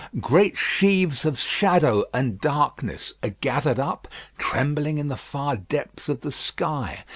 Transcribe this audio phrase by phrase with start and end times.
[0.19, 4.07] Great sheaves of shadow and darkness are gathered up,
[4.39, 7.05] trembling in the far depths of the sky.